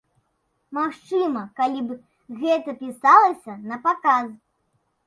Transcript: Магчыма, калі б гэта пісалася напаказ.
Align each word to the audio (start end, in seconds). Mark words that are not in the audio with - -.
Магчыма, 0.77 1.43
калі 1.61 1.85
б 1.91 1.99
гэта 2.41 2.69
пісалася 2.81 3.61
напаказ. 3.75 4.25